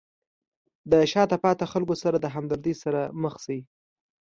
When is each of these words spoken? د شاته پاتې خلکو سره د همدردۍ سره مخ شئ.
د 0.91 0.93
شاته 1.11 1.37
پاتې 1.43 1.65
خلکو 1.71 1.95
سره 2.03 2.17
د 2.19 2.25
همدردۍ 2.35 2.73
سره 2.83 3.01
مخ 3.21 3.35
شئ. 3.43 3.59